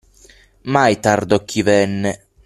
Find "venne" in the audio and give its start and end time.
1.61-2.25